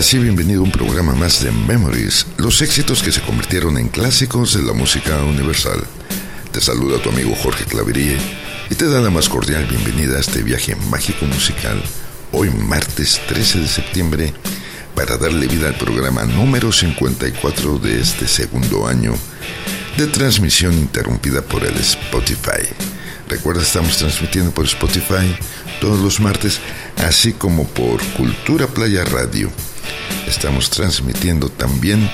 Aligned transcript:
Hola, 0.00 0.08
sí, 0.08 0.18
bienvenido 0.18 0.62
a 0.62 0.64
un 0.64 0.72
programa 0.72 1.14
más 1.14 1.44
de 1.44 1.52
Memories, 1.52 2.26
los 2.38 2.62
éxitos 2.62 3.02
que 3.02 3.12
se 3.12 3.20
convirtieron 3.20 3.76
en 3.76 3.88
clásicos 3.88 4.54
de 4.54 4.62
la 4.62 4.72
música 4.72 5.22
universal. 5.24 5.84
Te 6.52 6.62
saluda 6.62 7.02
tu 7.02 7.10
amigo 7.10 7.34
Jorge 7.36 7.66
Claverie 7.66 8.16
y 8.70 8.74
te 8.76 8.88
da 8.88 9.02
la 9.02 9.10
más 9.10 9.28
cordial 9.28 9.66
bienvenida 9.66 10.16
a 10.16 10.20
este 10.20 10.42
viaje 10.42 10.74
mágico 10.90 11.26
musical, 11.26 11.82
hoy 12.32 12.48
martes 12.48 13.20
13 13.28 13.60
de 13.60 13.68
septiembre, 13.68 14.32
para 14.94 15.18
darle 15.18 15.46
vida 15.48 15.68
al 15.68 15.76
programa 15.76 16.24
número 16.24 16.72
54 16.72 17.78
de 17.78 18.00
este 18.00 18.26
segundo 18.26 18.86
año 18.86 19.14
de 19.98 20.06
transmisión 20.06 20.72
interrumpida 20.72 21.42
por 21.42 21.62
el 21.62 21.76
Spotify. 21.76 22.66
Recuerda, 23.28 23.60
estamos 23.60 23.98
transmitiendo 23.98 24.50
por 24.50 24.64
Spotify 24.64 25.36
todos 25.78 26.00
los 26.00 26.20
martes, 26.20 26.58
así 26.96 27.34
como 27.34 27.68
por 27.68 28.02
Cultura 28.14 28.66
Playa 28.66 29.04
Radio. 29.04 29.52
Estamos 30.30 30.70
transmitiendo 30.70 31.48
también 31.48 32.08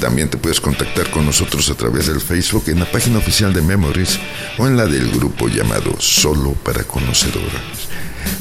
También 0.00 0.28
te 0.28 0.38
puedes 0.38 0.60
contactar 0.60 1.10
con 1.10 1.26
nosotros 1.26 1.68
a 1.70 1.74
través 1.74 2.06
del 2.06 2.20
Facebook 2.20 2.64
en 2.68 2.80
la 2.80 2.90
página 2.90 3.18
oficial 3.18 3.52
de 3.52 3.62
Memories 3.62 4.18
o 4.58 4.66
en 4.66 4.76
la 4.76 4.86
del 4.86 5.10
grupo 5.10 5.48
llamado 5.48 5.96
Solo 5.98 6.52
para 6.52 6.84
Conocedoras. 6.84 7.62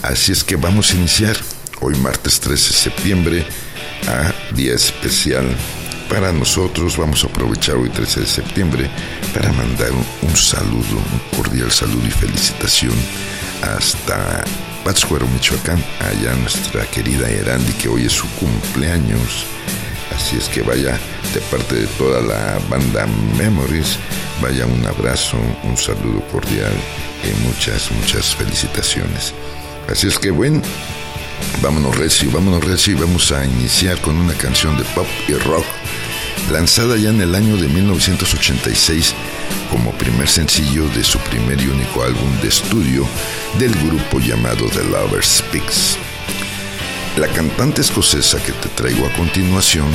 Así 0.01 0.31
es 0.31 0.43
que 0.43 0.55
vamos 0.55 0.91
a 0.91 0.95
iniciar 0.95 1.37
hoy 1.83 1.95
martes 1.95 2.39
13 2.39 2.69
de 2.69 2.73
septiembre 2.73 3.45
a 4.07 4.55
día 4.55 4.73
especial 4.73 5.45
para 6.09 6.31
nosotros. 6.31 6.97
Vamos 6.97 7.23
a 7.23 7.27
aprovechar 7.27 7.75
hoy 7.75 7.89
13 7.89 8.21
de 8.21 8.25
septiembre 8.25 8.89
para 9.33 9.51
mandar 9.51 9.91
un, 9.91 10.35
saludo, 10.35 10.95
un 10.95 11.37
cordial 11.37 11.69
saludo 11.71 12.07
y 12.07 12.11
felicitación 12.11 12.93
hasta 13.61 14.45
Pátzcuaro, 14.85 15.27
Michoacán, 15.27 15.83
allá 15.99 16.33
nuestra 16.35 16.85
querida 16.85 17.29
Erandi, 17.29 17.73
que 17.73 17.89
hoy 17.89 18.05
es 18.05 18.13
su 18.13 18.29
cumpleaños. 18.35 19.45
Así 20.15 20.37
es 20.37 20.47
que 20.47 20.61
vaya, 20.61 20.97
de 21.33 21.41
parte 21.51 21.75
de 21.75 21.87
toda 21.97 22.21
la 22.21 22.59
banda 22.69 23.07
Memories, 23.37 23.97
vaya 24.41 24.65
un 24.65 24.85
abrazo, 24.85 25.37
un 25.63 25.75
saludo 25.75 26.21
cordial 26.31 26.73
y 27.23 27.45
muchas, 27.45 27.91
muchas 27.91 28.33
felicitaciones. 28.35 29.33
Así 29.89 30.07
es 30.07 30.17
que 30.17 30.31
bueno, 30.31 30.61
vámonos 31.61 31.95
recio, 31.97 32.29
vámonos 32.31 32.63
recio 32.63 32.97
vamos 32.97 33.31
a 33.31 33.45
iniciar 33.45 33.99
con 34.01 34.17
una 34.17 34.33
canción 34.33 34.77
de 34.77 34.83
pop 34.95 35.07
y 35.27 35.33
rock 35.33 35.65
lanzada 36.51 36.97
ya 36.97 37.09
en 37.09 37.21
el 37.21 37.35
año 37.35 37.55
de 37.57 37.67
1986 37.67 39.13
como 39.71 39.91
primer 39.93 40.27
sencillo 40.27 40.87
de 40.89 41.03
su 41.03 41.19
primer 41.19 41.61
y 41.61 41.67
único 41.67 42.03
álbum 42.03 42.29
de 42.41 42.49
estudio 42.49 43.07
del 43.57 43.73
grupo 43.73 44.19
llamado 44.19 44.67
The 44.67 44.83
Lovers 44.83 45.43
Speaks. 45.43 45.97
La 47.17 47.27
cantante 47.27 47.81
escocesa 47.81 48.41
que 48.43 48.51
te 48.53 48.69
traigo 48.69 49.05
a 49.05 49.13
continuación 49.13 49.87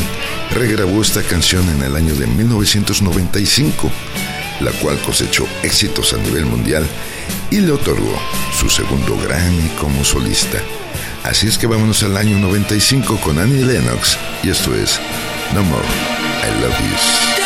regrabó 0.52 1.02
esta 1.02 1.22
canción 1.22 1.68
en 1.68 1.82
el 1.82 1.96
año 1.96 2.14
de 2.14 2.26
1995, 2.26 3.90
la 4.60 4.70
cual 4.72 4.98
cosechó 5.00 5.46
éxitos 5.62 6.12
a 6.12 6.18
nivel 6.18 6.46
mundial 6.46 6.86
y 7.50 7.60
le 7.60 7.72
otorgó 7.72 8.18
su 8.58 8.68
segundo 8.68 9.16
Grammy 9.16 9.68
como 9.80 10.04
solista. 10.04 10.58
Así 11.28 11.46
es 11.46 11.58
que 11.58 11.66
vámonos 11.66 12.02
al 12.04 12.16
año 12.16 12.38
95 12.38 13.20
con 13.20 13.38
Annie 13.38 13.62
Lennox 13.62 14.16
y 14.42 14.48
esto 14.48 14.74
es 14.74 14.98
No 15.54 15.62
More, 15.62 15.84
I 15.84 16.62
Love 16.62 16.78
You. 16.80 17.37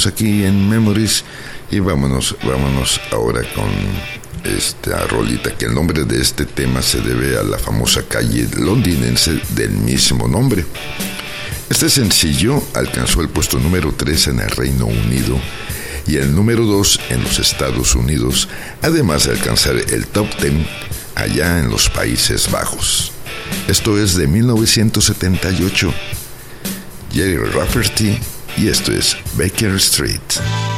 Continuamos 0.00 0.06
aquí 0.06 0.44
en 0.44 0.68
Memories 0.68 1.24
y 1.70 1.78
vámonos, 1.80 2.36
vámonos 2.42 3.00
ahora 3.12 3.42
con 3.54 3.70
esta 4.44 5.06
rolita, 5.06 5.56
que 5.56 5.66
el 5.66 5.74
nombre 5.74 6.04
de 6.04 6.20
este 6.20 6.46
tema 6.46 6.80
se 6.80 7.00
debe 7.00 7.38
a 7.38 7.42
la 7.42 7.58
famosa 7.58 8.02
calle 8.08 8.48
londinense 8.56 9.40
del 9.50 9.70
mismo 9.70 10.26
nombre. 10.26 10.64
Este 11.68 11.90
sencillo 11.90 12.62
alcanzó 12.74 13.20
el 13.20 13.28
puesto 13.28 13.58
número 13.58 13.92
3 13.92 14.28
en 14.28 14.40
el 14.40 14.50
Reino 14.50 14.86
Unido 14.86 15.38
y 16.06 16.16
el 16.16 16.34
número 16.34 16.64
2 16.64 17.00
en 17.10 17.22
los 17.22 17.38
Estados 17.38 17.94
Unidos, 17.94 18.48
además 18.82 19.24
de 19.24 19.32
alcanzar 19.32 19.76
el 19.76 20.06
top 20.06 20.28
10 20.40 20.66
allá 21.14 21.58
en 21.58 21.68
los 21.68 21.90
Países 21.90 22.50
Bajos. 22.50 23.12
Esto 23.68 23.98
es 23.98 24.14
de 24.16 24.26
1978. 24.26 25.92
Jerry 27.12 27.36
Rafferty 27.36 28.18
y 28.60 28.68
esto 28.68 28.92
es 28.92 29.16
Baker 29.36 29.76
Street. 29.76 30.69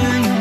Recuerda, 0.00 0.33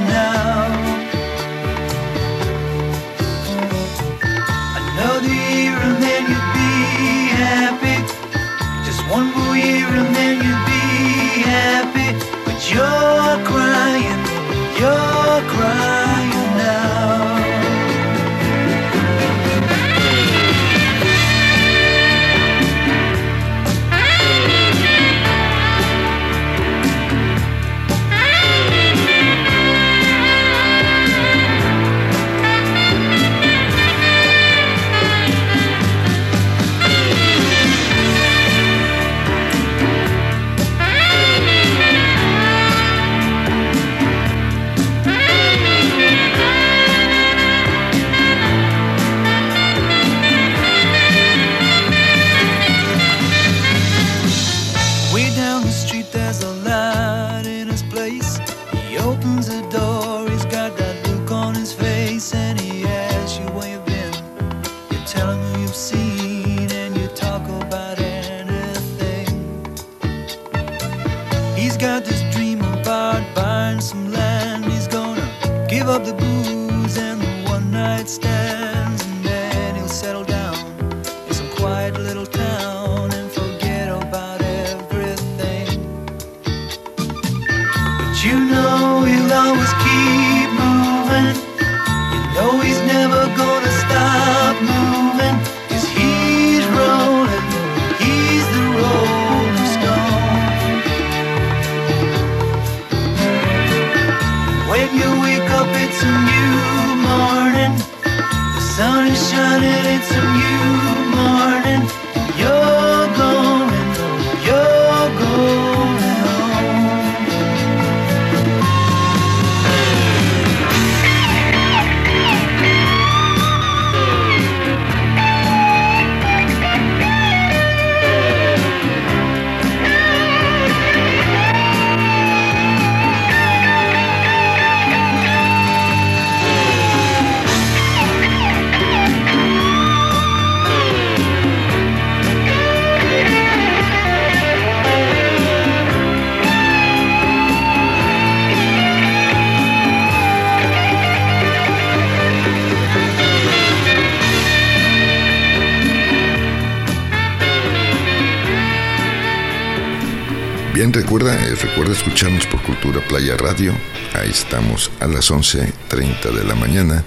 recuerda 161.63 161.93
escucharnos 161.93 162.45
por 162.47 162.61
Cultura 162.61 162.99
Playa 163.07 163.37
Radio. 163.37 163.73
Ahí 164.13 164.29
estamos 164.29 164.91
a 164.99 165.07
las 165.07 165.31
11.30 165.31 166.31
de 166.33 166.43
la 166.43 166.55
mañana 166.55 167.05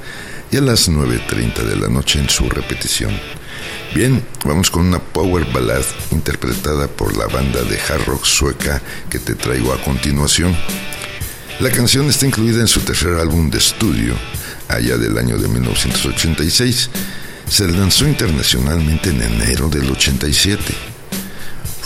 y 0.51 0.57
a 0.57 0.63
las 0.63 0.91
9.30 0.91 1.63
de 1.63 1.77
la 1.77 1.89
noche 1.89 2.21
en 2.21 2.31
su 2.31 2.49
repetición. 2.49 3.11
Bien, 3.95 4.25
vamos 4.47 4.71
con 4.71 4.87
una 4.87 4.99
power 4.99 5.45
ballad 5.53 5.85
interpretada 6.11 6.89
por 6.89 7.19
la 7.19 7.27
banda 7.27 7.63
de 7.65 7.79
hard 7.79 8.07
rock 8.07 8.25
sueca 8.25 8.81
que 9.11 9.19
te 9.19 9.35
traigo 9.35 9.75
a 9.75 9.83
continuación. 9.83 10.57
La 11.61 11.71
canción 11.71 12.09
está 12.09 12.25
incluida 12.25 12.63
en 12.63 12.69
su 12.69 12.81
tercer 12.81 13.13
álbum 13.15 13.51
de 13.51 13.59
estudio, 13.59 14.15
allá 14.69 14.97
del 14.97 15.19
año 15.19 15.37
de 15.37 15.49
1986. 15.49 16.89
Se 17.47 17.69
lanzó 17.69 18.09
internacionalmente 18.09 19.11
en 19.11 19.21
enero 19.21 19.69
del 19.69 19.91
87. 19.91 20.96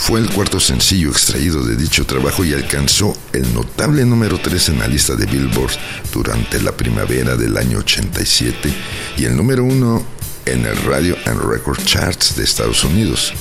Fue 0.00 0.18
el 0.18 0.30
cuarto 0.30 0.58
sencillo 0.58 1.10
extraído 1.10 1.62
de 1.62 1.76
dicho 1.76 2.06
trabajo 2.06 2.42
y 2.42 2.54
alcanzó 2.54 3.14
el 3.34 3.52
notable 3.52 4.04
número 4.06 4.38
3 4.40 4.70
en 4.70 4.78
la 4.78 4.88
lista 4.88 5.14
de 5.14 5.26
Billboard 5.26 5.72
durante 6.10 6.60
la 6.62 6.72
primavera 6.72 7.36
del 7.36 7.56
año 7.58 7.78
87 7.78 8.72
y 9.18 9.24
el 9.26 9.36
número 9.36 9.62
1 9.62 10.02
en 10.46 10.64
el 10.64 10.76
Radio 10.84 11.16
and 11.26 11.42
Record 11.42 11.84
Charts 11.84 12.34
de 12.34 12.44
Estados 12.44 12.82
Unidos, 12.82 13.34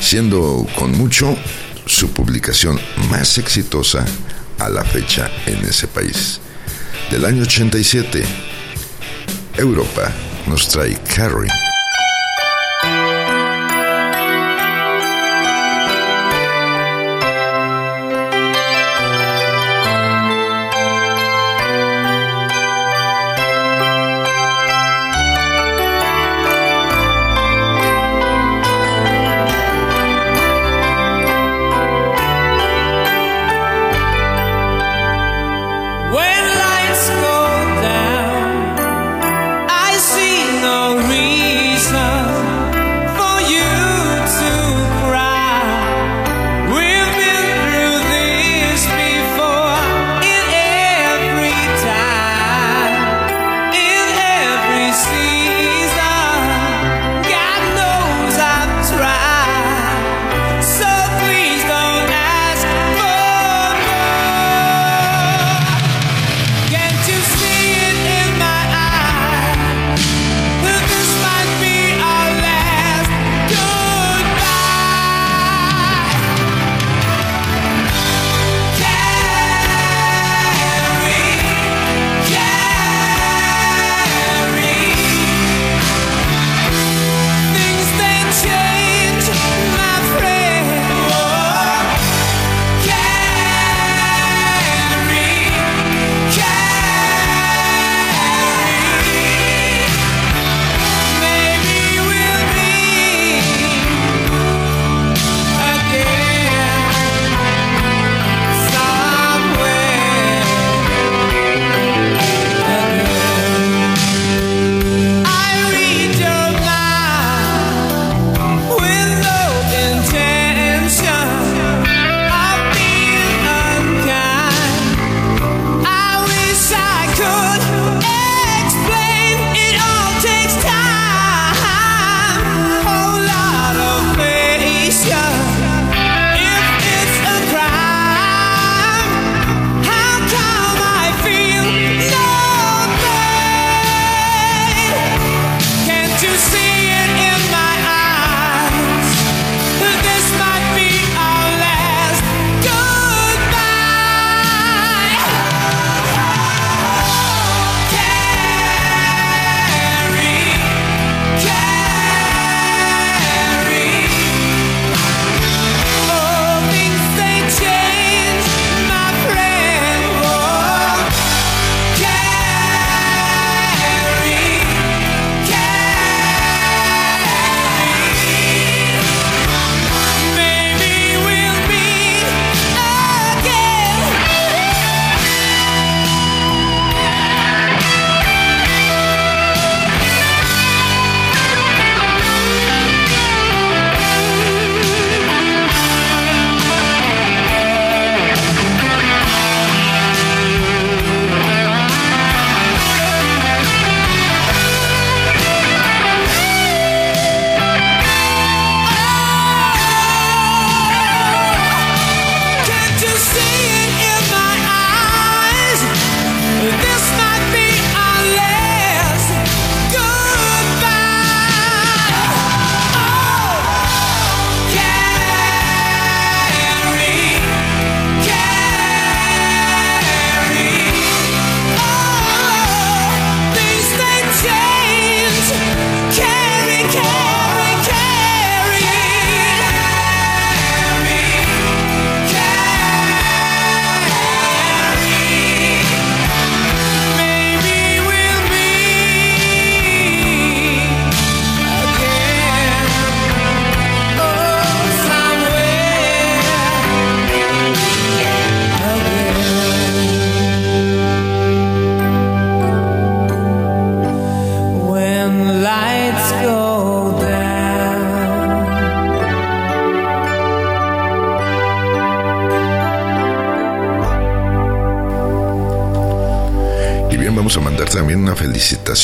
siendo 0.00 0.66
con 0.76 0.90
mucho 0.90 1.38
su 1.86 2.10
publicación 2.10 2.80
más 3.08 3.38
exitosa 3.38 4.04
a 4.58 4.68
la 4.68 4.84
fecha 4.84 5.30
en 5.46 5.64
ese 5.64 5.86
país. 5.86 6.40
Del 7.12 7.24
año 7.24 7.42
87, 7.42 8.24
Europa 9.56 10.12
nos 10.48 10.66
trae 10.68 10.98
Carrie. 11.14 11.71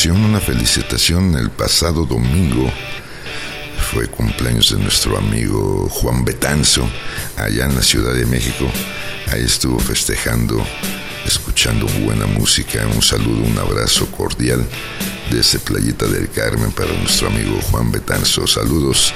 Una 0.07 0.39
felicitación 0.39 1.35
el 1.37 1.51
pasado 1.51 2.07
domingo. 2.07 2.71
Fue 3.91 4.07
cumpleaños 4.07 4.71
de 4.71 4.79
nuestro 4.79 5.19
amigo 5.19 5.89
Juan 5.91 6.25
Betanzo, 6.25 6.89
allá 7.37 7.65
en 7.65 7.75
la 7.75 7.83
Ciudad 7.83 8.15
de 8.15 8.25
México. 8.25 8.71
Ahí 9.33 9.43
estuvo 9.43 9.81
festejando, 9.81 10.65
escuchando 11.27 11.87
buena 12.05 12.27
música. 12.27 12.87
Un 12.95 13.03
saludo, 13.03 13.43
un 13.43 13.59
abrazo 13.59 14.07
cordial 14.13 14.65
desde 15.33 15.59
Playita 15.59 16.07
del 16.07 16.31
Carmen 16.31 16.71
para 16.71 16.93
nuestro 16.93 17.27
amigo 17.27 17.61
Juan 17.71 17.91
Betanzo. 17.91 18.47
Saludos. 18.47 19.13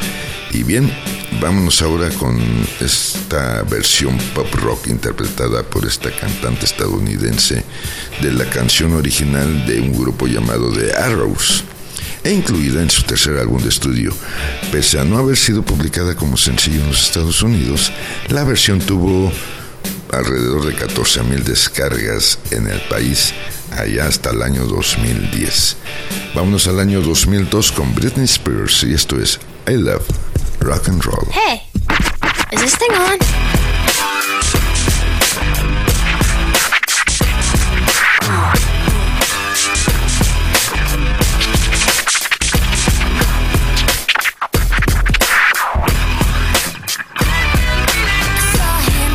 Y 0.51 0.65
bien, 0.65 0.93
vámonos 1.41 1.83
ahora 1.83 2.09
con 2.11 2.39
esta 2.81 3.63
versión 3.63 4.19
pop 4.35 4.53
rock 4.55 4.89
interpretada 4.89 5.63
por 5.63 5.87
esta 5.87 6.11
cantante 6.11 6.67
estadounidense 6.67 7.65
de 8.21 8.33
la 8.33 8.45
canción 8.51 8.95
original 8.95 9.67
de 9.67 9.81
un 9.81 9.93
grupo 9.93 10.27
llamado 10.27 10.73
The 10.73 10.93
Arrows 10.93 11.65
e 12.25 12.33
incluida 12.33 12.83
en 12.83 12.91
su 12.91 13.03
tercer 13.03 13.37
álbum 13.39 13.63
de 13.63 13.69
estudio. 13.69 14.15
Pese 14.71 14.99
a 14.99 15.05
no 15.05 15.19
haber 15.19 15.37
sido 15.37 15.63
publicada 15.63 16.15
como 16.15 16.37
sencillo 16.37 16.83
en 16.83 16.89
los 16.89 17.03
Estados 17.03 17.43
Unidos, 17.43 17.93
la 18.29 18.45
versión 18.45 18.81
tuvo 18.81 19.33
alrededor 20.13 20.67
de 20.67 20.77
14.000 20.77 21.43
descargas 21.43 22.39
en 22.51 22.69
el 22.69 22.81
país 22.83 23.33
allá 23.73 24.07
hasta 24.07 24.31
el 24.31 24.43
año 24.43 24.67
2010. 24.67 25.77
Vámonos 26.35 26.67
al 26.67 26.81
año 26.81 27.01
2002 27.01 27.73
con 27.73 27.95
Britney 27.95 28.27
Spears 28.27 28.85
y 28.85 28.95
esto 28.95 29.21
es 29.21 29.39
I 29.67 29.77
Love 29.77 30.32
Rock 30.65 30.87
and 30.87 31.05
Roll. 31.05 31.25
Hey, 31.31 31.63
is 32.53 32.61
this 32.61 32.77
thing 32.77 32.93
on? 32.93 33.19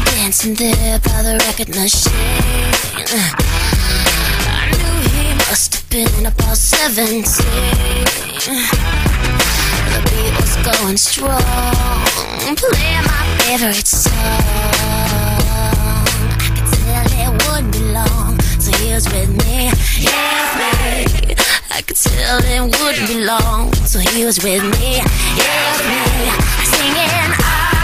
dancing 0.05 0.53
there 0.55 0.99
by 0.99 1.21
the 1.23 1.37
record 1.47 1.69
machine 1.69 2.57
must 5.49 5.75
have 5.75 5.89
been 5.89 6.25
about 6.25 6.57
17 6.57 7.23
and 10.89 10.99
strong. 10.99 11.41
Play 12.55 12.95
my 13.03 13.23
favorite 13.39 13.85
song. 13.85 14.13
I 15.75 16.51
could 16.55 16.67
tell 16.75 17.07
it 17.23 17.31
would 17.47 17.71
be 17.71 17.79
long. 17.91 18.39
So 18.59 18.71
here's 18.77 19.05
with 19.11 19.29
me, 19.43 19.69
here's 19.99 20.53
me. 20.59 21.35
I 21.71 21.81
could 21.85 21.97
tell 21.97 22.39
it 22.39 22.61
would 22.79 23.07
be 23.07 23.25
long. 23.25 23.73
So 23.85 23.99
here's 23.99 24.37
with 24.43 24.63
me, 24.63 25.01
here's 25.35 25.79
me. 25.89 26.01
I 26.29 26.63
Singing. 26.63 27.33
I 27.39 27.76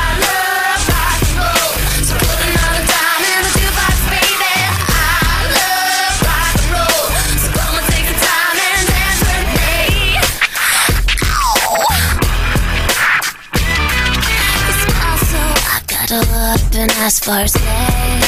and 16.84 16.92
ask 17.00 17.24
for 17.24 17.32
name. 17.32 18.20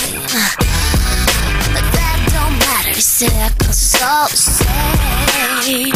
But 1.76 1.86
that 1.92 2.20
don't 2.32 2.56
matter, 2.64 2.96
he 2.96 3.02
said, 3.02 3.52
cause 3.60 3.76
it's 3.76 4.02
all 4.02 4.28
the 4.32 4.38
same. 4.38 4.72
He 5.68 5.92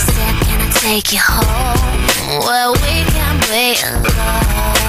said, 0.00 0.34
Can 0.48 0.58
I 0.64 0.70
take 0.80 1.12
you 1.12 1.20
home? 1.20 2.40
Well, 2.40 2.72
we 2.72 3.04
can 3.12 3.36
be 3.52 3.76
alone. 3.84 4.80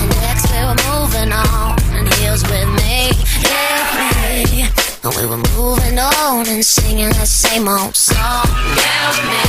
And 0.00 0.08
next 0.24 0.48
we 0.48 0.64
were 0.64 0.80
moving 0.88 1.32
on, 1.36 1.76
and 1.92 2.08
he 2.16 2.30
was 2.32 2.42
with 2.48 2.68
me, 2.80 3.12
yeah, 3.44 3.84
me. 4.00 4.64
And 5.04 5.12
we 5.20 5.28
were 5.28 5.42
moving 5.52 5.98
on 5.98 6.48
and 6.48 6.64
singing 6.64 7.10
that 7.20 7.28
same 7.28 7.68
old 7.68 7.94
song, 7.94 8.48
yeah, 8.80 9.12
me. 9.28 9.44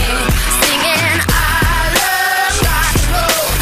Singing, 0.67 1.23
were 3.13 3.52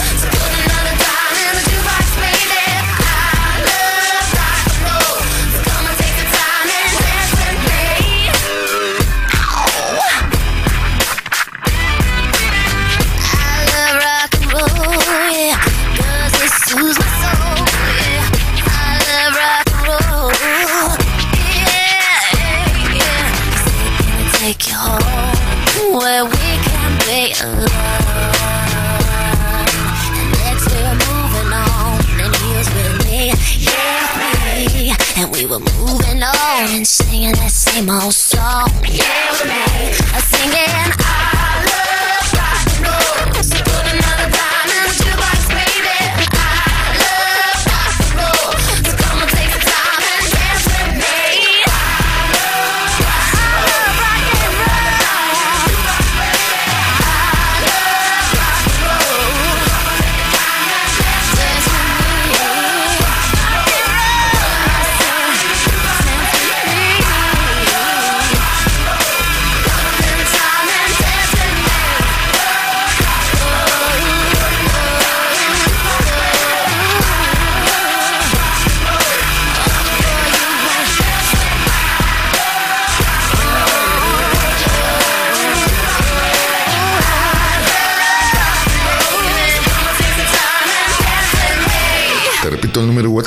and 36.82 36.88
singing 36.88 37.32
that 37.34 37.52
same 37.52 37.88
old 37.92 38.12
song. 38.12 38.66
Yeah, 38.90 39.30
with 39.30 39.46
me, 39.46 39.94
singing. 40.34 40.90
I 40.98 41.62
love 41.70 42.26
rock 42.34 42.66
and 42.74 42.82
roll. 42.90 43.44
So 43.44 43.58
put 43.62 43.86
another 43.94 44.21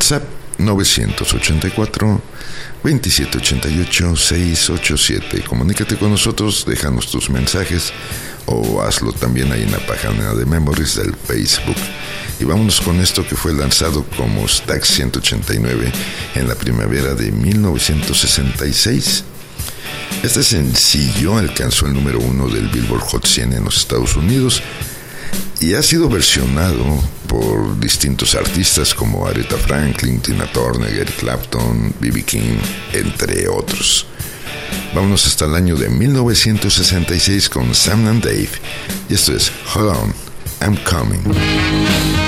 WhatsApp 0.04 0.24
984 0.58 2.20
2788 2.82 4.16
687. 4.16 5.42
Comunícate 5.44 5.96
con 5.96 6.10
nosotros, 6.10 6.66
déjanos 6.66 7.10
tus 7.10 7.30
mensajes 7.30 7.90
o 8.44 8.82
hazlo 8.82 9.14
también 9.14 9.50
ahí 9.50 9.62
en 9.62 9.72
la 9.72 9.78
página 9.78 10.34
de 10.34 10.44
Memories 10.44 10.96
del 10.96 11.14
Facebook. 11.14 11.78
Y 12.38 12.44
vámonos 12.44 12.82
con 12.82 13.00
esto 13.00 13.26
que 13.26 13.34
fue 13.34 13.54
lanzado 13.54 14.04
como 14.18 14.46
Stack 14.46 14.84
189 14.84 15.90
en 16.34 16.48
la 16.48 16.54
primavera 16.54 17.14
de 17.14 17.32
1966. 17.32 19.24
Este 20.22 20.42
sencillo 20.42 21.38
alcanzó 21.38 21.86
el 21.86 21.94
número 21.94 22.18
uno 22.18 22.50
del 22.50 22.68
Billboard 22.68 23.04
Hot 23.04 23.26
100 23.26 23.54
en 23.54 23.64
los 23.64 23.78
Estados 23.78 24.16
Unidos 24.16 24.62
y 25.60 25.72
ha 25.72 25.82
sido 25.82 26.10
versionado 26.10 27.02
por 27.34 27.80
distintos 27.80 28.36
artistas 28.36 28.94
como 28.94 29.26
Aretha 29.26 29.56
Franklin, 29.56 30.20
Tina 30.20 30.46
Turner, 30.52 30.88
Eric 30.88 31.16
Clapton, 31.16 31.92
B.B. 31.98 32.22
King, 32.22 32.58
entre 32.92 33.48
otros. 33.48 34.06
Vámonos 34.94 35.26
hasta 35.26 35.46
el 35.46 35.56
año 35.56 35.74
de 35.74 35.88
1966 35.88 37.48
con 37.48 37.74
Sam 37.74 38.06
and 38.06 38.24
Dave 38.24 38.50
y 39.08 39.14
esto 39.14 39.34
es 39.34 39.50
Hold 39.74 39.96
On, 39.96 40.14
I'm 40.60 40.76
Coming. 40.84 42.23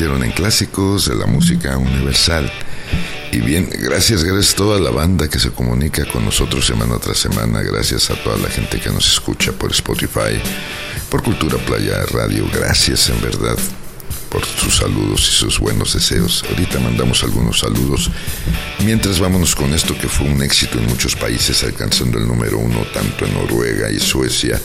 En 0.00 0.30
clásicos 0.30 1.08
de 1.08 1.16
la 1.16 1.26
música 1.26 1.76
universal. 1.76 2.50
Y 3.32 3.40
bien, 3.40 3.68
gracias, 3.68 4.22
gracias 4.22 4.54
a 4.54 4.56
toda 4.56 4.80
la 4.80 4.90
banda 4.90 5.28
que 5.28 5.40
se 5.40 5.50
comunica 5.50 6.04
con 6.06 6.24
nosotros 6.24 6.64
semana 6.66 6.98
tras 6.98 7.18
semana, 7.18 7.62
gracias 7.62 8.08
a 8.10 8.14
toda 8.14 8.36
la 8.36 8.48
gente 8.48 8.80
que 8.80 8.90
nos 8.90 9.10
escucha 9.12 9.52
por 9.52 9.72
Spotify, 9.72 10.40
por 11.10 11.22
Cultura 11.22 11.58
Playa 11.58 12.04
Radio, 12.12 12.46
gracias 12.52 13.08
en 13.08 13.20
verdad 13.20 13.58
por 14.28 14.44
sus 14.44 14.76
saludos 14.76 15.28
y 15.28 15.32
sus 15.38 15.58
buenos 15.58 15.94
deseos. 15.94 16.44
Ahorita 16.48 16.78
mandamos 16.80 17.22
algunos 17.22 17.60
saludos. 17.60 18.10
Mientras 18.84 19.18
vámonos 19.18 19.54
con 19.54 19.72
esto 19.74 19.96
que 19.98 20.08
fue 20.08 20.26
un 20.28 20.42
éxito 20.42 20.78
en 20.78 20.86
muchos 20.86 21.16
países, 21.16 21.62
alcanzando 21.64 22.18
el 22.18 22.26
número 22.26 22.58
uno 22.58 22.80
tanto 22.92 23.24
en 23.24 23.34
Noruega 23.34 23.90
y 23.90 23.98
Suecia, 23.98 24.60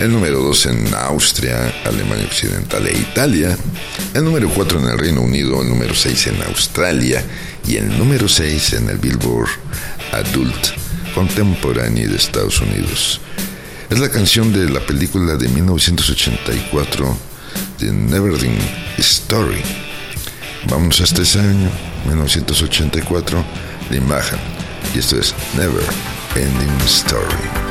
el 0.00 0.12
número 0.12 0.40
dos 0.40 0.66
en 0.66 0.92
Austria, 0.94 1.82
Alemania 1.84 2.26
Occidental 2.26 2.86
e 2.86 2.98
Italia, 2.98 3.56
el 4.14 4.24
número 4.24 4.48
cuatro 4.48 4.80
en 4.80 4.88
el 4.88 4.98
Reino 4.98 5.20
Unido, 5.22 5.62
el 5.62 5.68
número 5.68 5.94
seis 5.94 6.26
en 6.26 6.42
Australia 6.42 7.24
y 7.66 7.76
el 7.76 7.96
número 7.98 8.28
seis 8.28 8.72
en 8.72 8.88
el 8.88 8.98
Billboard 8.98 9.50
Adult 10.12 10.68
Contemporáneo 11.14 12.08
de 12.08 12.16
Estados 12.16 12.60
Unidos. 12.60 13.20
Es 13.90 13.98
la 13.98 14.10
canción 14.10 14.52
de 14.52 14.68
la 14.70 14.80
película 14.80 15.36
de 15.36 15.48
1984 15.48 17.33
The 17.78 17.92
Neverending 17.92 18.58
Story. 18.98 19.62
Vamos 20.68 21.00
hasta 21.00 21.22
ese 21.22 21.40
año, 21.40 21.70
1984, 22.06 23.44
de 23.90 23.96
imagen. 23.96 24.38
Y 24.94 24.98
esto 24.98 25.18
es 25.18 25.34
Never 25.56 25.84
Ending 26.36 26.80
Story. 26.86 27.63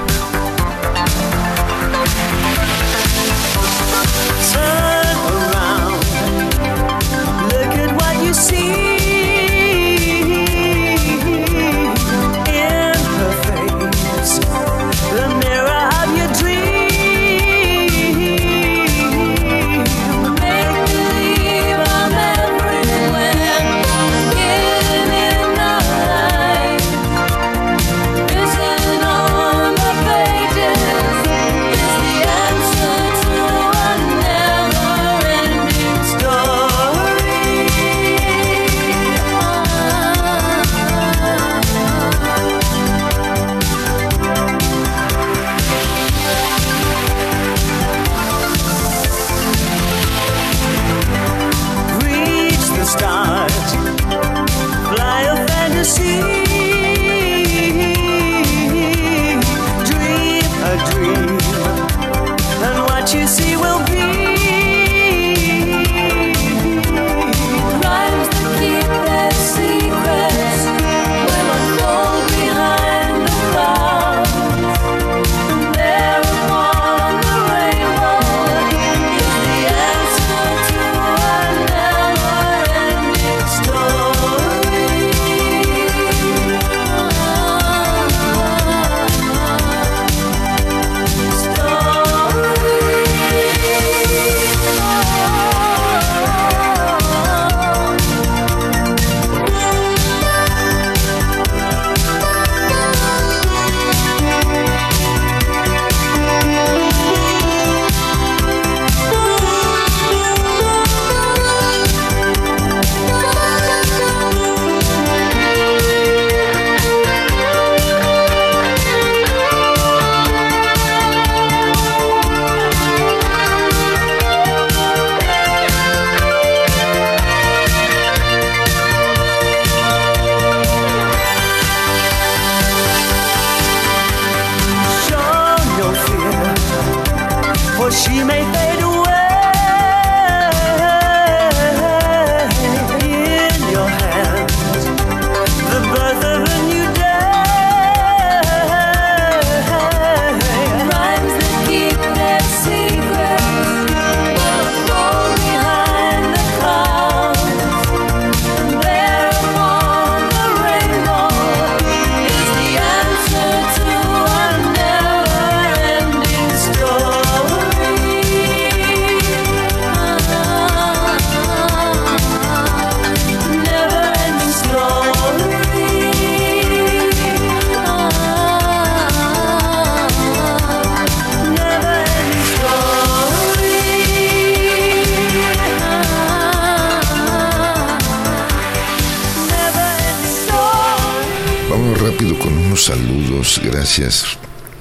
Gracias, 193.62 194.26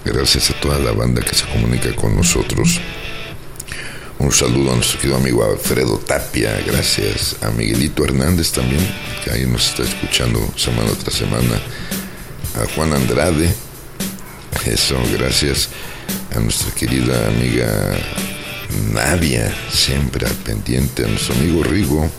gracias 0.04 0.50
a 0.50 0.60
toda 0.60 0.78
la 0.78 0.92
banda 0.92 1.20
que 1.22 1.34
se 1.34 1.44
comunica 1.46 1.94
con 1.96 2.14
nosotros. 2.16 2.80
Un 4.18 4.30
saludo 4.30 4.72
a 4.72 4.76
nuestro 4.76 5.00
querido 5.00 5.16
amigo 5.16 5.44
Alfredo 5.44 5.98
Tapia, 5.98 6.60
gracias 6.64 7.36
a 7.42 7.50
Miguelito 7.50 8.04
Hernández 8.04 8.52
también, 8.52 8.80
que 9.24 9.32
ahí 9.32 9.46
nos 9.46 9.68
está 9.68 9.82
escuchando 9.82 10.38
semana 10.56 10.90
tras 11.02 11.16
semana, 11.16 11.60
a 12.54 12.74
Juan 12.74 12.92
Andrade, 12.92 13.52
eso, 14.66 14.96
gracias. 15.18 15.68
A 16.36 16.40
nuestra 16.40 16.72
querida 16.72 17.28
amiga 17.28 17.96
Nadia, 18.92 19.52
siempre 19.72 20.26
al 20.26 20.34
pendiente, 20.34 21.04
a 21.04 21.08
nuestro 21.08 21.34
amigo 21.34 21.62
Rigo, 21.64 22.10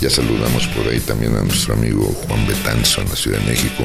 ya 0.00 0.08
saludamos 0.08 0.66
por 0.68 0.88
ahí 0.88 1.00
también 1.00 1.36
a 1.36 1.42
nuestro 1.42 1.74
amigo 1.74 2.04
Juan 2.26 2.46
Betanzo 2.46 3.02
en 3.02 3.08
la 3.10 3.16
Ciudad 3.16 3.38
de 3.40 3.46
México, 3.50 3.84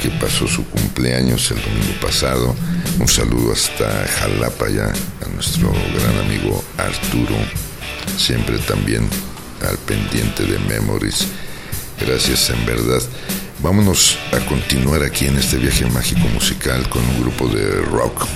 que 0.00 0.10
pasó 0.10 0.46
su 0.46 0.64
cumpleaños 0.64 1.50
el 1.50 1.60
domingo 1.60 2.00
pasado. 2.00 2.54
Un 2.98 3.08
saludo 3.08 3.52
hasta 3.52 4.06
Jalapa 4.06 4.68
ya 4.68 4.86
a 4.86 5.28
nuestro 5.34 5.72
gran 5.94 6.18
amigo 6.24 6.64
Arturo, 6.76 7.36
siempre 8.16 8.58
también 8.58 9.08
al 9.68 9.76
pendiente 9.78 10.44
de 10.44 10.58
Memories. 10.60 11.26
Gracias 12.00 12.50
en 12.50 12.64
verdad. 12.64 13.02
Vámonos 13.60 14.18
a 14.32 14.38
continuar 14.46 15.02
aquí 15.02 15.26
en 15.26 15.36
este 15.36 15.56
viaje 15.56 15.84
mágico 15.86 16.28
musical 16.28 16.88
con 16.88 17.02
un 17.04 17.20
grupo 17.20 17.48
de 17.48 17.82
rock. 17.82 18.26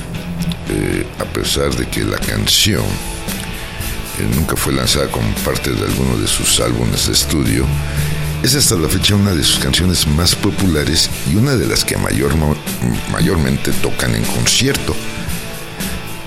Eh, 0.69 1.07
a 1.19 1.25
pesar 1.25 1.75
de 1.75 1.89
que 1.89 2.03
la 2.03 2.19
canción 2.19 2.83
nunca 4.35 4.57
fue 4.57 4.73
lanzada 4.73 5.09
como 5.09 5.29
parte 5.45 5.71
de 5.71 5.85
alguno 5.85 6.17
de 6.19 6.27
sus 6.27 6.61
álbumes 6.61 7.07
de 7.07 7.13
estudio, 7.13 7.67
es 8.43 8.55
hasta 8.57 8.75
la 8.75 8.89
fecha 8.89 9.15
una 9.15 9.35
de 9.35 9.45
sus 9.45 9.59
canciones 9.59 10.07
más 10.07 10.35
populares 10.35 11.09
y 11.31 11.37
una 11.37 11.57
de 11.57 11.67
las 11.67 11.85
que 11.85 11.97
mayor, 11.97 12.33
mayormente 13.11 13.71
tocan 13.73 14.15
en 14.15 14.25
concierto. 14.25 14.95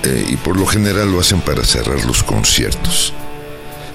Eh, 0.03 0.25
y 0.29 0.37
por 0.37 0.57
lo 0.57 0.65
general 0.65 1.11
lo 1.11 1.19
hacen 1.19 1.41
para 1.41 1.63
cerrar 1.63 2.05
los 2.05 2.23
conciertos. 2.23 3.13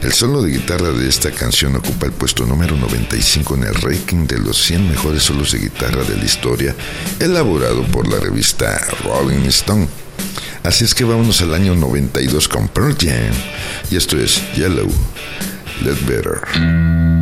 El 0.02 0.12
solo 0.12 0.42
de 0.42 0.50
guitarra 0.50 0.92
de 0.92 1.08
esta 1.08 1.30
canción 1.30 1.76
ocupa 1.76 2.06
el 2.06 2.12
puesto 2.12 2.46
número 2.46 2.76
95 2.76 3.54
en 3.54 3.64
el 3.64 3.74
ranking 3.74 4.26
de 4.26 4.38
los 4.38 4.56
100 4.64 4.88
mejores 4.88 5.22
solos 5.22 5.52
de 5.52 5.58
guitarra 5.58 6.02
de 6.04 6.16
la 6.16 6.24
historia, 6.24 6.74
elaborado 7.18 7.82
por 7.84 8.08
la 8.08 8.18
revista 8.18 8.80
Rolling 9.04 9.46
Stone. 9.48 9.88
Así 10.62 10.84
es 10.84 10.94
que 10.94 11.04
vámonos 11.04 11.40
al 11.42 11.54
año 11.54 11.74
92 11.74 12.48
con 12.48 12.68
Pearl 12.68 12.96
Jam. 12.98 13.34
Y 13.90 13.96
esto 13.96 14.18
es 14.18 14.40
Yellow, 14.54 14.90
Let 15.82 16.06
Better. 16.06 17.19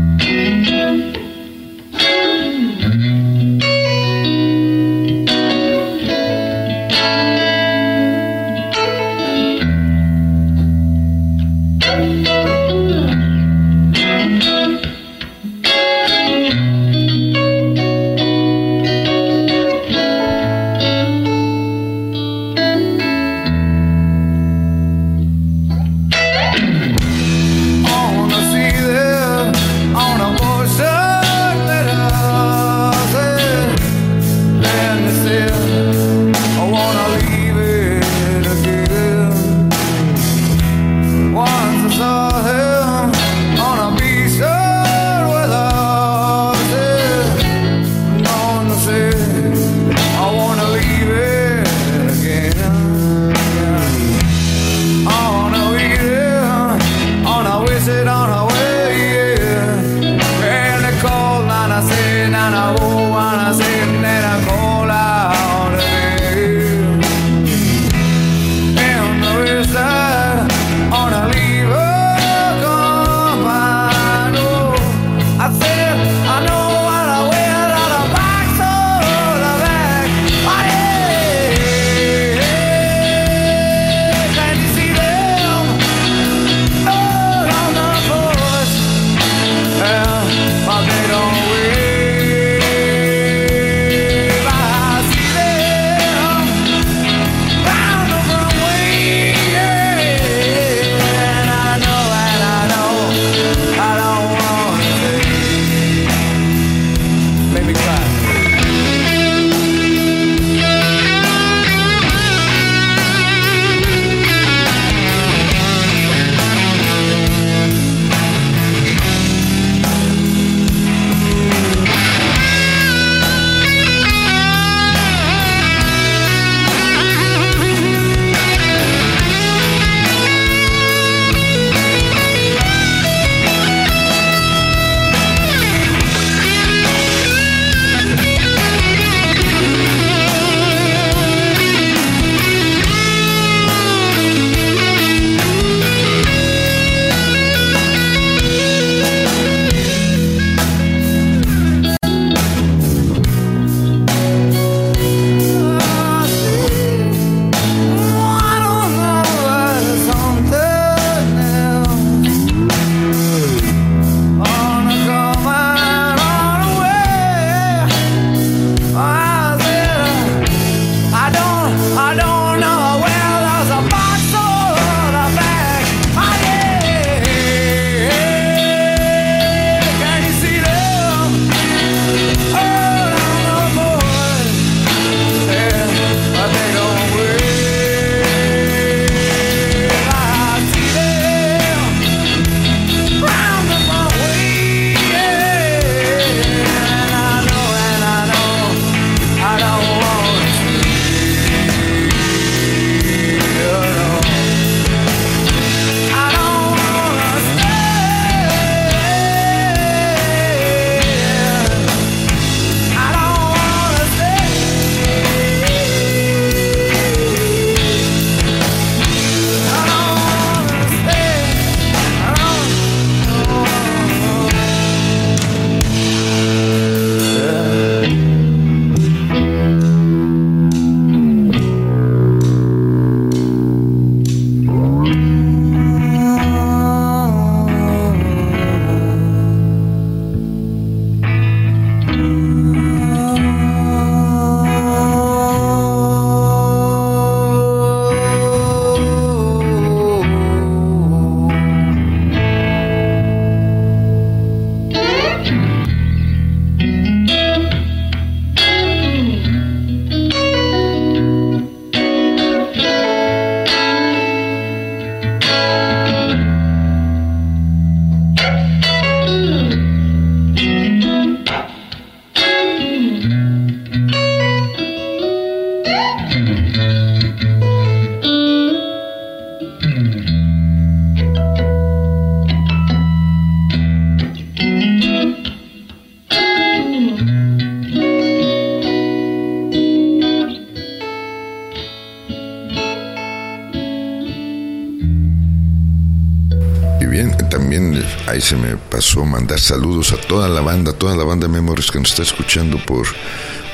Mandar 299.25 299.61
saludos 299.61 300.13
a 300.13 300.17
toda 300.17 300.49
la 300.49 300.61
banda, 300.61 300.93
toda 300.93 301.15
la 301.15 301.23
banda 301.23 301.47
Memories 301.47 301.93
que 301.93 302.01
nos 302.01 302.11
está 302.11 302.23
escuchando 302.23 302.85
por 302.85 303.07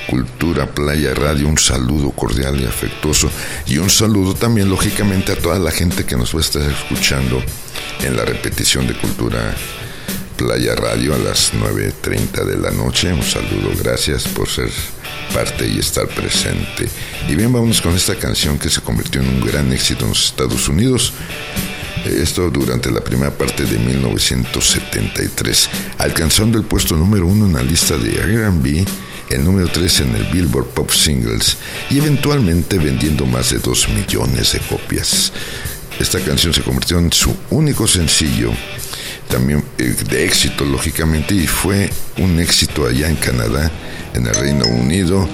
Cultura 0.07 0.67
Playa 0.67 1.15
Radio. 1.15 1.49
Un 1.49 1.57
saludo 1.57 2.11
cordial 2.11 2.61
y 2.61 2.67
afectuoso. 2.67 3.31
Y 3.67 3.79
un 3.79 3.89
saludo 3.89 4.35
también, 4.35 4.69
lógicamente, 4.69 5.33
a 5.33 5.37
toda 5.37 5.59
la 5.59 5.71
gente 5.71 6.05
que 6.05 6.17
nos 6.17 6.35
va 6.35 6.41
a 6.41 6.43
estar 6.43 6.71
escuchando 6.71 7.43
en 8.03 8.17
la 8.17 8.27
repetición 8.27 8.87
de 8.87 8.99
Cultura 8.99 9.55
Playa 10.37 10.75
Radio 10.75 11.15
a 11.15 11.19
las 11.19 11.55
9.30 11.55 12.45
de 12.45 12.59
la 12.59 12.71
noche. 12.71 13.11
Un 13.11 13.23
saludo, 13.23 13.71
gracias 13.83 14.25
por 14.29 14.47
ser 14.47 14.69
parte 15.33 15.67
y 15.67 15.79
estar 15.79 16.07
presente. 16.09 16.87
Y 17.31 17.35
bien, 17.35 17.51
vamos 17.51 17.81
con 17.81 17.97
esta 17.97 18.15
canción 18.17 18.59
que 18.59 18.69
se 18.69 18.83
convirtió 18.83 19.23
en 19.23 19.29
un 19.29 19.41
gran 19.41 19.73
éxito 19.73 20.05
en 20.05 20.11
los 20.11 20.27
Estados 20.27 20.69
Unidos. 20.69 21.15
Esto 22.05 22.51
durante 22.51 22.91
la 22.91 23.01
primera 23.01 23.31
parte 23.31 23.65
de 23.65 23.79
1973, 23.79 25.71
alcanzando 25.99 26.59
el 26.59 26.65
puesto 26.65 26.97
número 26.97 27.27
uno 27.27 27.47
en 27.47 27.55
la 27.55 27.63
lista 27.63 27.97
de 27.97 28.11
RB, 28.11 28.87
el 29.31 29.45
número 29.45 29.69
3 29.69 30.01
en 30.01 30.15
el 30.17 30.25
Billboard 30.25 30.67
Pop 30.67 30.91
Singles 30.91 31.57
y 31.91 31.99
eventualmente 31.99 32.79
vendiendo 32.79 33.25
más 33.25 33.51
de 33.51 33.59
2 33.59 33.89
millones 33.89 34.53
de 34.53 34.61
copias. 34.61 35.33
Esta 35.99 36.21
canción 36.21 36.53
se 36.53 36.63
convirtió 36.63 36.99
en 36.99 37.11
su 37.11 37.35
único 37.51 37.87
sencillo, 37.87 38.53
también 39.29 39.65
eh, 39.79 39.95
de 40.09 40.25
éxito 40.25 40.65
lógicamente, 40.67 41.35
y 41.35 41.47
fue 41.47 41.91
un 42.19 42.39
éxito 42.39 42.87
allá 42.87 43.09
en 43.09 43.17
Canadá, 43.17 43.71
en 44.13 44.27
el 44.27 44.35
Reino 44.35 44.67
Unido 44.67 45.27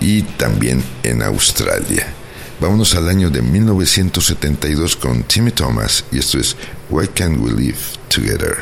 y 0.00 0.22
también 0.22 0.82
en 1.02 1.22
Australia. 1.22 2.23
Vámonos 2.60 2.94
al 2.94 3.08
año 3.08 3.30
de 3.30 3.42
1972 3.42 4.96
con 4.96 5.24
Timmy 5.24 5.50
Thomas 5.50 6.04
y 6.12 6.18
esto 6.18 6.38
es 6.38 6.56
Why 6.88 7.08
Can't 7.08 7.40
We 7.40 7.52
Live 7.52 7.78
Together? 8.08 8.56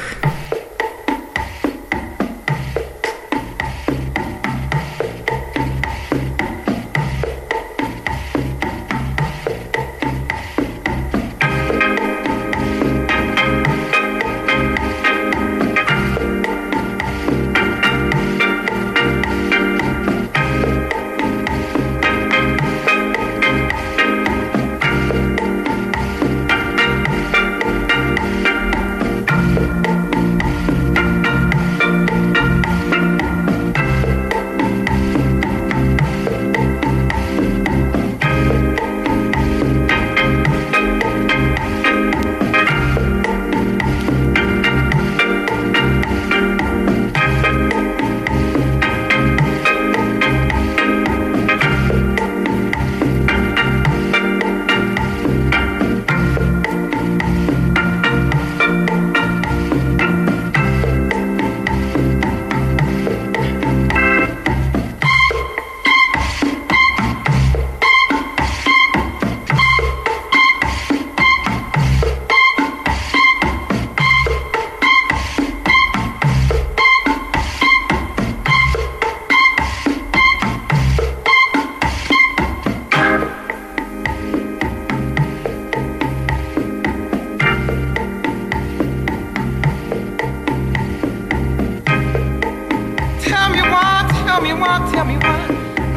now 94.72 94.90
tell 94.90 95.04
me 95.04 95.16
why. 95.16 95.40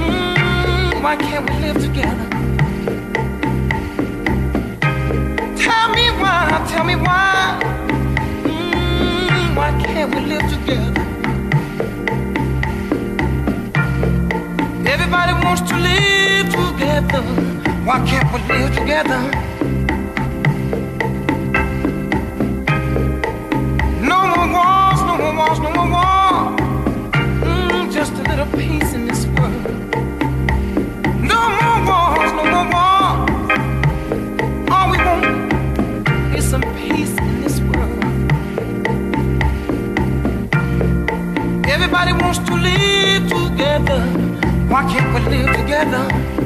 Mm, 0.04 1.02
why 1.02 1.16
can't 1.16 1.50
we 1.50 1.56
live 1.66 1.78
together? 1.88 2.28
Tell 5.66 5.88
me 5.98 6.06
why, 6.22 6.42
tell 6.72 6.84
me 6.84 6.96
why. 6.96 7.60
Mm, 8.44 9.56
why 9.58 9.70
can't 9.82 10.10
we 10.14 10.22
live 10.34 10.48
together? 10.56 11.04
Everybody 14.94 15.34
wants 15.46 15.62
to 15.70 15.76
live 15.90 16.48
together. 16.60 17.24
Why 17.88 17.98
can't 18.10 18.28
we 18.34 18.40
live 18.54 18.76
together? 18.76 19.45
Everybody 41.98 42.24
wants 42.24 42.40
to 42.40 42.56
live 42.56 43.24
together. 43.30 44.02
Why 44.68 44.84
can't 44.92 45.14
we 45.14 45.38
live 45.38 45.56
together? 45.56 46.45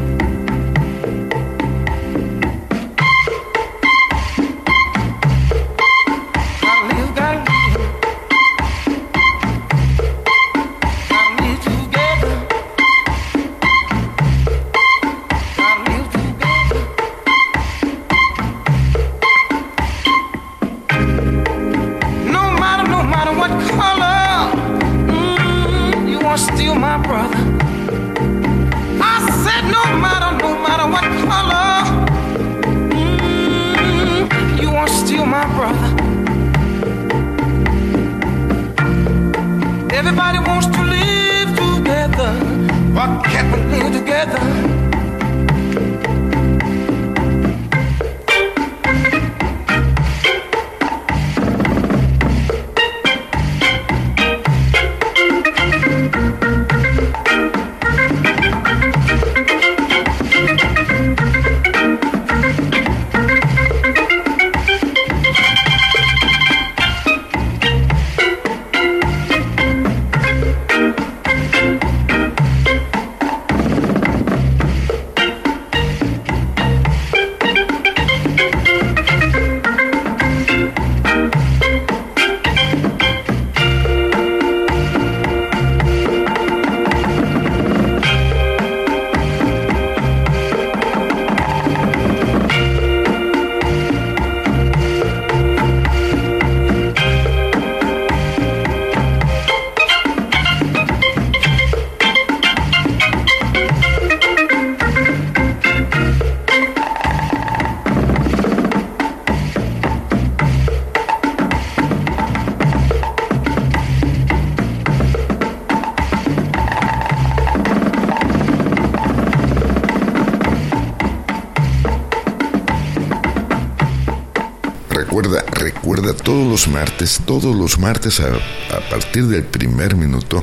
Todos 127.25 127.55
los 127.55 127.79
martes 127.79 128.19
a 128.19 128.89
partir 128.89 129.27
del 129.27 129.45
primer 129.45 129.95
minuto 129.95 130.41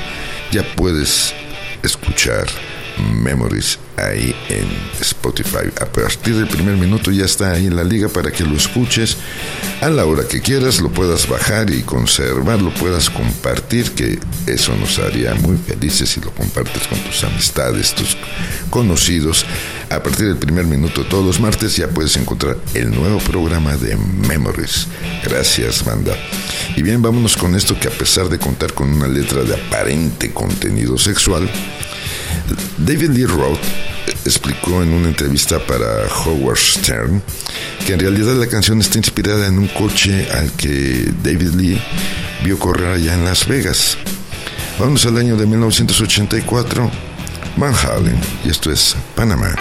ya 0.50 0.62
puedes 0.74 1.34
escuchar 1.82 2.46
Memories 3.12 3.78
ahí 3.96 4.34
en 4.48 4.66
Spotify. 5.00 5.70
A 5.80 5.86
partir 5.86 6.36
del 6.36 6.48
primer 6.48 6.76
minuto 6.76 7.10
ya 7.10 7.24
está 7.24 7.52
ahí 7.52 7.66
en 7.66 7.76
la 7.76 7.84
liga 7.84 8.08
para 8.08 8.30
que 8.30 8.44
lo 8.44 8.56
escuches 8.56 9.16
a 9.80 9.88
la 9.88 10.04
hora 10.04 10.26
que 10.26 10.40
quieras, 10.40 10.80
lo 10.80 10.90
puedas 10.90 11.28
bajar 11.28 11.70
y 11.70 11.82
conservar, 11.82 12.62
lo 12.62 12.72
puedas 12.74 13.10
compartir, 13.10 13.92
que 13.92 14.18
eso 14.46 14.74
nos 14.76 14.98
haría 14.98 15.34
muy 15.34 15.56
felices 15.56 16.10
si 16.10 16.20
lo 16.20 16.30
compartes 16.30 16.86
con 16.88 16.98
tus 17.00 17.24
amistades, 17.24 17.94
tus 17.94 18.16
conocidos. 18.70 19.44
A 19.90 20.02
partir 20.02 20.26
del 20.26 20.36
primer 20.36 20.64
minuto 20.64 21.04
todos 21.04 21.24
los 21.24 21.40
martes 21.40 21.76
ya 21.76 21.88
puedes 21.88 22.16
encontrar 22.16 22.56
el 22.74 22.90
nuevo 22.90 23.18
programa 23.18 23.76
de 23.76 23.96
Memories. 23.96 24.88
Gracias, 25.24 25.84
banda. 25.84 26.16
Y 26.74 26.82
bien, 26.82 27.02
vámonos 27.02 27.36
con 27.36 27.54
esto 27.54 27.78
que 27.78 27.88
a 27.88 27.92
pesar 27.92 28.28
de 28.28 28.38
contar 28.38 28.72
con 28.72 28.92
una 28.92 29.06
letra 29.06 29.42
de 29.42 29.54
aparente 29.54 30.32
contenido 30.32 30.98
sexual, 30.98 31.48
David 32.78 33.10
Lee 33.10 33.26
Roth 33.26 33.60
explicó 34.24 34.82
en 34.82 34.92
una 34.92 35.08
entrevista 35.08 35.58
para 35.58 36.06
Howard 36.24 36.58
Stern 36.58 37.22
que 37.86 37.94
en 37.94 38.00
realidad 38.00 38.34
la 38.34 38.46
canción 38.48 38.80
está 38.80 38.98
inspirada 38.98 39.46
en 39.46 39.58
un 39.58 39.68
coche 39.68 40.28
al 40.32 40.52
que 40.52 41.12
David 41.22 41.54
Lee 41.54 41.82
vio 42.42 42.58
correr 42.58 42.94
allá 42.94 43.14
en 43.14 43.24
Las 43.24 43.46
Vegas. 43.46 43.96
Vamos 44.78 45.06
al 45.06 45.16
año 45.16 45.36
de 45.36 45.46
1984, 45.46 46.90
Van 47.56 47.74
Halen, 47.74 48.20
y 48.44 48.50
esto 48.50 48.70
es 48.70 48.96
Panamá. 49.14 49.54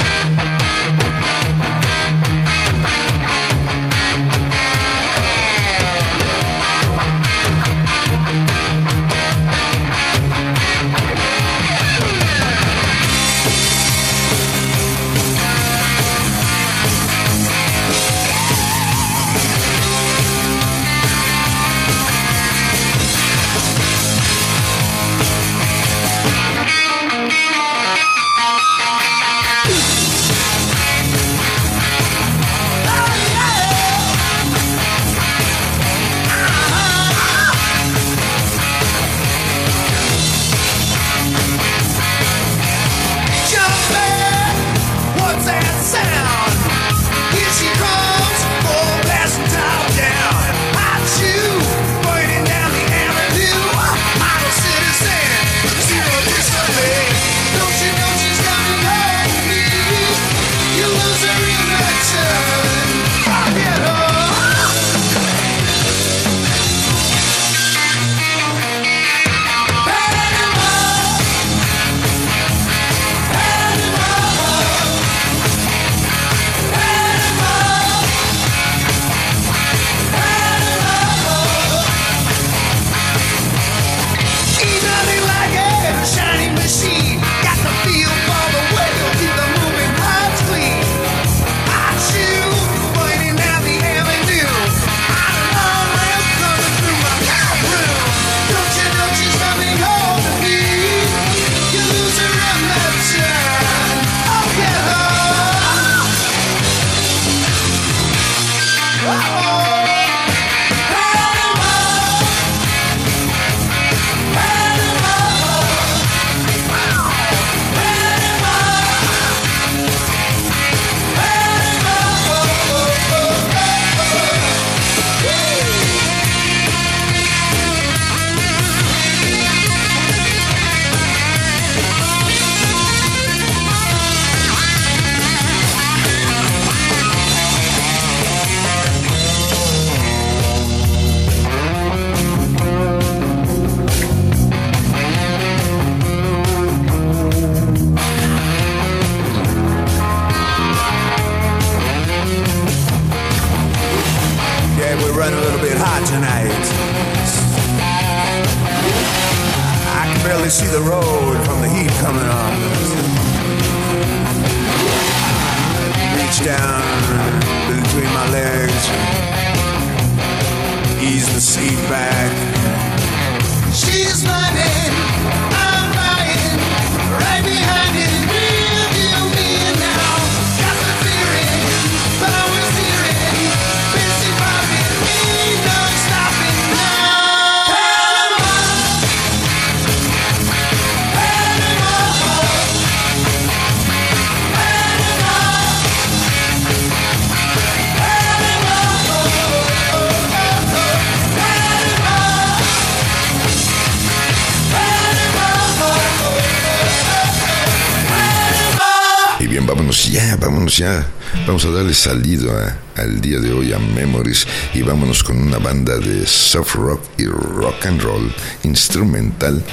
Ya 210.78 211.08
vamos 211.48 211.64
a 211.66 211.72
darle 211.72 211.94
salido 211.94 212.52
al 212.96 213.22
día 213.22 213.40
de 213.40 213.54
hoy 213.54 213.72
a 213.72 213.80
Memories 213.80 214.46
y 214.74 214.82
vámonos 214.82 215.24
con 215.24 215.38
una 215.38 215.58
banda 215.58 215.98
de 215.98 216.26
soft 216.26 216.76
rock 216.76 217.02
y 217.18 217.26
rock 217.26 217.86
and 217.86 218.02
roll 218.02 218.34
instrumental 218.64 219.64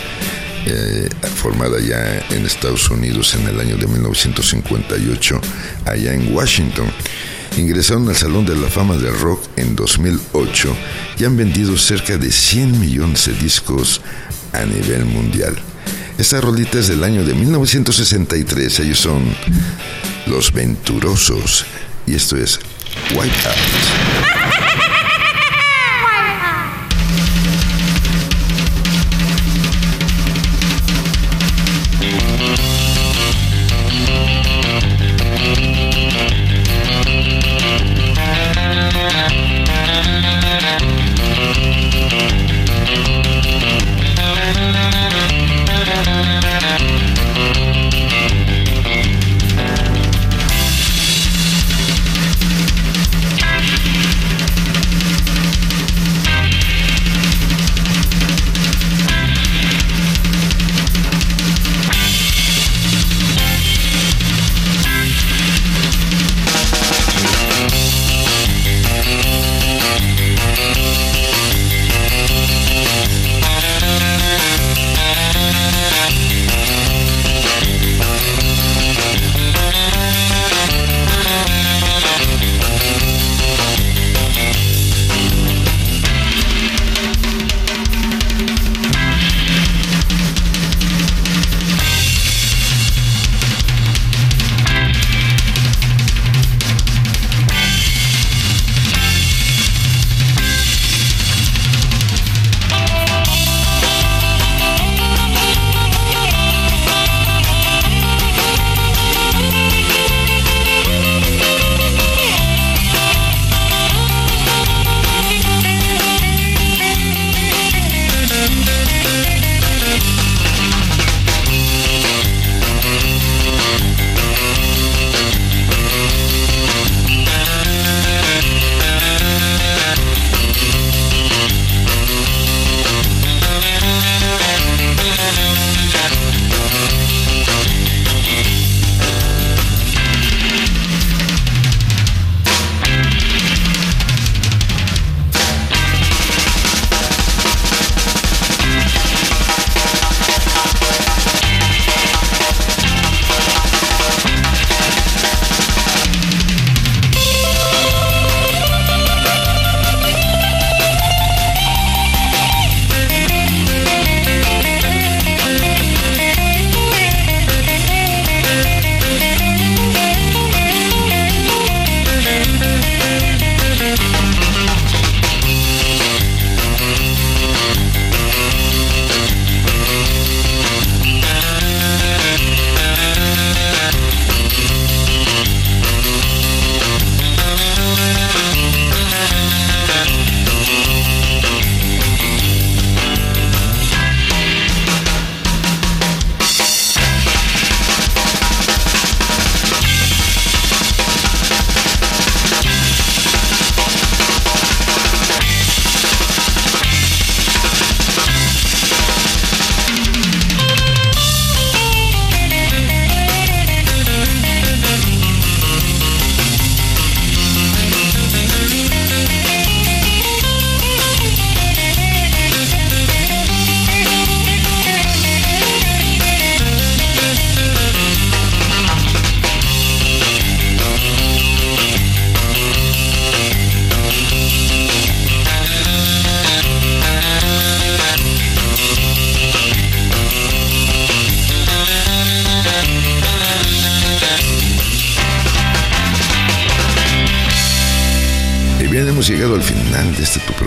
eh, 0.67 1.09
formada 1.35 1.81
ya 1.81 2.25
en 2.31 2.47
Estados 2.47 2.89
Unidos 2.91 3.35
en 3.35 3.49
el 3.49 3.59
año 3.59 3.77
de 3.77 3.87
1958 3.87 5.41
allá 5.87 6.15
en 6.15 6.35
Washington. 6.35 6.87
Ingresaron 7.57 8.09
al 8.09 8.17
Salón 8.17 8.47
de 8.47 8.55
la 8.55 8.69
Fama 8.69 8.97
del 8.97 9.19
Rock 9.19 9.43
en 9.57 9.75
2008 9.75 10.77
y 11.19 11.25
han 11.25 11.37
vendido 11.37 11.77
cerca 11.77 12.17
de 12.17 12.31
100 12.31 12.79
millones 12.79 13.27
de 13.27 13.33
discos 13.35 14.01
a 14.53 14.65
nivel 14.65 15.05
mundial. 15.05 15.57
Esta 16.23 16.41
rolita 16.41 16.79
es 16.79 16.87
del 16.87 17.03
año 17.03 17.25
de 17.25 17.35
1963. 17.35 18.79
Ellos 18.79 19.01
son 19.01 19.25
los 20.27 20.53
Venturosos. 20.53 21.67
Y 22.07 22.15
esto 22.15 22.37
es 22.37 22.61
White 23.13 23.35
Out. 23.49 24.42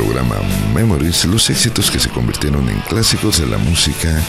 Programa 0.06 0.36
Memories, 0.74 1.26
los 1.26 1.49
éxitos 1.49 1.89
que 1.89 1.99
se 1.99 2.10
convirtieron 2.10 2.70
en 2.70 2.80
clásicos 2.82 3.39
de 3.39 3.47
la 3.47 3.58
música 3.58 4.22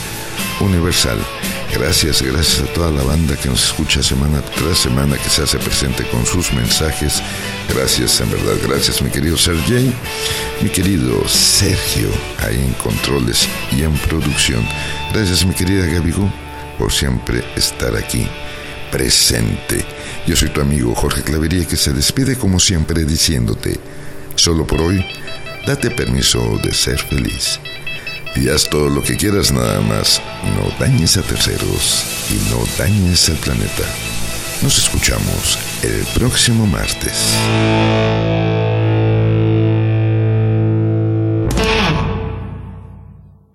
universal. 0.60 1.18
Gracias, 1.74 2.22
gracias 2.22 2.66
a 2.66 2.72
toda 2.72 2.90
la 2.90 3.02
banda 3.02 3.36
que 3.36 3.50
nos 3.50 3.62
escucha 3.66 4.02
semana 4.02 4.40
tras 4.40 4.78
semana, 4.78 5.18
que 5.18 5.28
se 5.28 5.42
hace 5.42 5.58
presente 5.58 6.04
con 6.08 6.24
sus 6.24 6.50
mensajes. 6.54 7.22
Gracias, 7.68 8.20
en 8.22 8.30
verdad, 8.30 8.54
gracias 8.66 9.02
mi 9.02 9.10
querido 9.10 9.36
Sergey, 9.36 9.92
mi 10.62 10.70
querido 10.70 11.28
Sergio, 11.28 12.08
ahí 12.38 12.56
en 12.56 12.72
controles 12.74 13.46
y 13.70 13.82
en 13.82 13.92
producción. 14.08 14.66
Gracias 15.12 15.44
mi 15.44 15.52
querida 15.52 15.84
Gabigo 15.84 16.32
por 16.78 16.90
siempre 16.90 17.44
estar 17.54 17.94
aquí, 17.96 18.26
presente. 18.90 19.84
Yo 20.26 20.36
soy 20.36 20.48
tu 20.48 20.62
amigo 20.62 20.94
Jorge 20.94 21.22
Clavería 21.22 21.66
que 21.66 21.76
se 21.76 21.92
despide 21.92 22.36
como 22.36 22.58
siempre 22.60 23.04
diciéndote, 23.04 23.78
solo 24.36 24.66
por 24.66 24.80
hoy, 24.80 25.04
date 25.66 25.90
permiso 25.90 26.58
de 26.62 26.72
ser 26.72 26.98
feliz 26.98 27.58
y 28.36 28.48
haz 28.48 28.68
todo 28.70 28.88
lo 28.88 29.02
que 29.02 29.16
quieras 29.16 29.50
nada 29.50 29.80
más. 29.80 30.22
No 30.54 30.70
dañes 30.78 31.16
a 31.16 31.22
terceros 31.22 32.04
y 32.30 32.50
no 32.50 32.64
dañes 32.78 33.28
al 33.28 33.36
planeta. 33.36 33.82
Nos 34.62 34.78
escuchamos 34.78 35.58
el 35.82 36.04
próximo 36.14 36.66
martes. 36.66 37.34